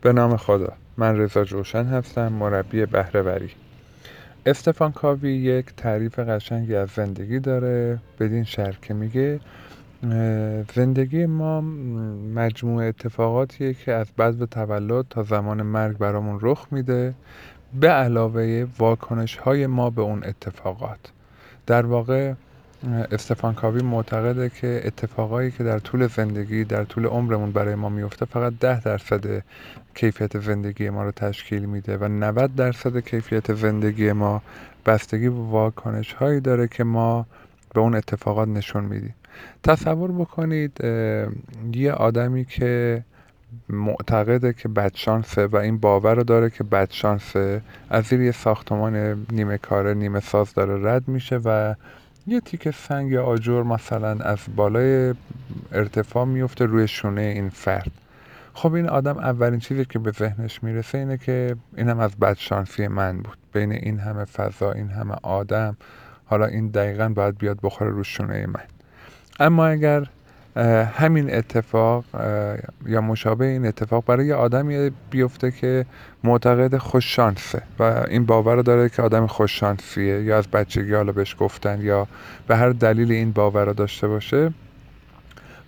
به 0.00 0.12
نام 0.12 0.36
خدا. 0.36 0.72
من 0.96 1.16
رضا 1.16 1.44
جوشن 1.44 1.84
هستم 1.84 2.28
مربی 2.28 2.86
بهرهوری. 2.86 3.50
استفان 4.46 4.92
کاوی 4.92 5.36
یک 5.36 5.66
تعریف 5.76 6.18
قشنگی 6.18 6.74
از 6.74 6.88
زندگی 6.88 7.40
داره. 7.40 7.98
بدین 8.20 8.44
شرح 8.44 8.76
که 8.82 8.94
میگه 8.94 9.40
زندگی 10.74 11.26
ما 11.26 11.60
مجموعه 12.34 12.86
اتفاقاتیه 12.86 13.74
که 13.74 13.92
از 13.92 14.06
بعد 14.16 14.44
تولد 14.44 15.06
تا 15.10 15.22
زمان 15.22 15.62
مرگ 15.62 15.98
برامون 15.98 16.38
رخ 16.42 16.66
میده 16.70 17.14
به 17.80 17.88
علاوه 17.88 18.66
واکنش 18.78 19.36
های 19.36 19.66
ما 19.66 19.90
به 19.90 20.02
اون 20.02 20.24
اتفاقات. 20.24 20.98
در 21.66 21.86
واقع 21.86 22.32
استفان 23.12 23.54
کاوی 23.54 23.82
معتقده 23.82 24.50
که 24.50 24.80
اتفاقایی 24.84 25.50
که 25.50 25.64
در 25.64 25.78
طول 25.78 26.06
زندگی 26.06 26.64
در 26.64 26.84
طول 26.84 27.06
عمرمون 27.06 27.52
برای 27.52 27.74
ما 27.74 27.88
میفته 27.88 28.26
فقط 28.26 28.52
ده 28.60 28.80
درصد 28.80 29.42
کیفیت 29.94 30.40
زندگی 30.40 30.90
ما 30.90 31.04
رو 31.04 31.10
تشکیل 31.10 31.64
میده 31.64 31.96
و 31.96 32.08
90 32.08 32.54
درصد 32.54 32.98
کیفیت 32.98 33.54
زندگی 33.54 34.12
ما 34.12 34.42
بستگی 34.86 35.28
به 35.28 35.40
واکنش 35.40 36.12
هایی 36.12 36.40
داره 36.40 36.68
که 36.68 36.84
ما 36.84 37.26
به 37.74 37.80
اون 37.80 37.94
اتفاقات 37.94 38.48
نشون 38.48 38.84
میدیم. 38.84 39.14
تصور 39.62 40.12
بکنید 40.12 40.84
یه 41.72 41.92
آدمی 41.92 42.44
که 42.44 43.04
معتقده 43.68 44.52
که 44.52 44.68
بدشانسه 44.68 45.46
و 45.46 45.56
این 45.56 45.78
باور 45.78 46.14
رو 46.14 46.24
داره 46.24 46.50
که 46.50 46.64
بدشانسه 46.64 47.62
از 47.90 48.04
زیر 48.04 48.20
یه 48.20 48.32
ساختمان 48.32 49.26
نیمه 49.32 49.58
کاره 49.58 49.94
نیمه 49.94 50.20
ساز 50.20 50.54
داره 50.54 50.92
رد 50.92 51.08
میشه 51.08 51.40
و 51.44 51.74
یه 52.28 52.40
تیکه 52.40 52.70
سنگ 52.70 53.14
آجر 53.14 53.62
مثلا 53.62 54.10
از 54.10 54.38
بالای 54.56 55.14
ارتفاع 55.72 56.24
میفته 56.24 56.66
روی 56.66 56.88
شونه 56.88 57.20
این 57.20 57.48
فرد. 57.48 57.90
خب 58.54 58.72
این 58.72 58.88
آدم 58.88 59.18
اولین 59.18 59.60
چیزی 59.60 59.84
که 59.84 59.98
به 59.98 60.10
ذهنش 60.10 60.62
می‌رسه 60.62 60.98
اینه 60.98 61.18
که 61.18 61.56
اینم 61.76 61.98
از 61.98 62.16
بدشانسی 62.16 62.88
من 62.88 63.16
بود. 63.16 63.38
بین 63.52 63.72
این 63.72 63.98
همه 63.98 64.24
فضا 64.24 64.72
این 64.72 64.88
همه 64.88 65.14
آدم 65.22 65.76
حالا 66.26 66.46
این 66.46 66.68
دقیقا 66.68 67.08
باید 67.08 67.38
بیاد 67.38 67.58
بخوره 67.62 67.90
رو 67.90 68.04
شونه 68.04 68.46
من. 68.46 68.64
اما 69.40 69.66
اگر 69.66 70.06
همین 70.94 71.34
اتفاق 71.34 72.04
یا 72.86 73.00
مشابه 73.00 73.44
این 73.44 73.66
اتفاق 73.66 74.04
برای 74.04 74.26
یه 74.26 74.34
آدمی 74.34 74.90
بیفته 75.10 75.50
که 75.50 75.86
معتقد 76.24 76.76
خوششانسه 76.76 77.62
و 77.78 77.82
این 77.82 78.26
باور 78.26 78.54
رو 78.54 78.62
داره 78.62 78.88
که 78.88 79.02
آدم 79.02 79.26
خوششانسیه 79.26 80.22
یا 80.22 80.38
از 80.38 80.48
بچگی 80.48 80.94
حالا 80.94 81.12
بهش 81.12 81.36
گفتن 81.38 81.80
یا 81.80 82.06
به 82.46 82.56
هر 82.56 82.70
دلیل 82.70 83.12
این 83.12 83.32
باور 83.32 83.64
رو 83.64 83.72
داشته 83.72 84.08
باشه. 84.08 84.52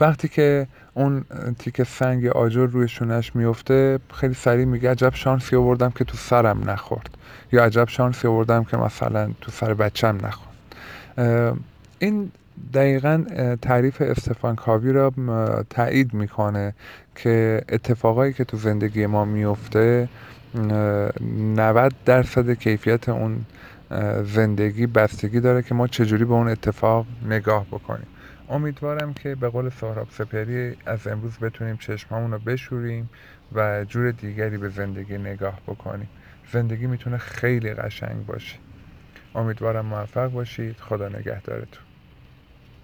وقتی 0.00 0.28
که 0.28 0.66
اون 0.94 1.24
تیک 1.58 1.82
سنگ 1.82 2.26
آجر 2.26 2.66
روی 2.66 2.88
شونش 2.88 3.36
میفته 3.36 3.98
خیلی 4.14 4.34
سریع 4.34 4.64
میگه 4.64 4.90
عجب 4.90 5.14
شانسی 5.14 5.56
آوردم 5.56 5.90
که 5.90 6.04
تو 6.04 6.16
سرم 6.16 6.70
نخورد 6.70 7.10
یا 7.52 7.64
عجب 7.64 7.88
شانسی 7.88 8.28
آوردم 8.28 8.64
که 8.64 8.76
مثلا 8.76 9.30
تو 9.40 9.50
سر 9.50 9.74
بچم 9.74 10.18
نخورد. 10.22 11.56
این 11.98 12.30
دقیقا 12.74 13.24
تعریف 13.62 14.02
استفان 14.02 14.56
کاوی 14.56 14.92
را 14.92 15.12
تایید 15.70 16.14
می‌کنه 16.14 16.74
که 17.14 17.60
اتفاقایی 17.68 18.32
که 18.32 18.44
تو 18.44 18.56
زندگی 18.56 19.06
ما 19.06 19.24
میفته 19.24 20.08
90 20.54 21.92
درصد 22.04 22.50
کیفیت 22.54 23.08
اون 23.08 23.46
زندگی 24.24 24.86
بستگی 24.86 25.40
داره 25.40 25.62
که 25.62 25.74
ما 25.74 25.86
چجوری 25.86 26.24
به 26.24 26.32
اون 26.34 26.48
اتفاق 26.48 27.06
نگاه 27.22 27.66
بکنیم. 27.66 28.06
امیدوارم 28.48 29.14
که 29.14 29.34
به 29.34 29.48
قول 29.48 29.68
سهراب 29.70 30.10
سپری 30.10 30.76
از 30.86 31.06
امروز 31.06 31.38
بتونیم 31.38 31.76
چشمامون 31.76 32.32
رو 32.32 32.38
بشوریم 32.38 33.10
و 33.52 33.84
جور 33.84 34.12
دیگری 34.12 34.58
به 34.58 34.68
زندگی 34.68 35.18
نگاه 35.18 35.60
بکنیم. 35.66 36.10
زندگی 36.52 36.86
می‌تونه 36.86 37.18
خیلی 37.18 37.74
قشنگ 37.74 38.26
باشه. 38.26 38.58
امیدوارم 39.34 39.86
موفق 39.86 40.26
باشید. 40.26 40.80
خدا 40.80 41.08
نگهدارتون. 41.08 41.95